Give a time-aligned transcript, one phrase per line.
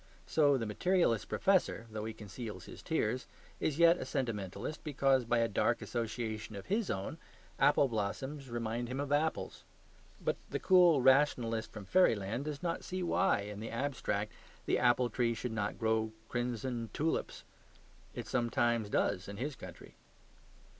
[0.25, 3.27] So the materialist professor (though he conceals his tears)
[3.59, 7.19] is yet a sentimentalist, because, by a dark association of his own,
[7.59, 9.63] apple blossoms remind him of apples.
[10.19, 14.33] But the cool rationalist from fairyland does not see why, in the abstract,
[14.65, 17.43] the apple tree should not grow crimson tulips;
[18.15, 19.97] it sometimes does in his country.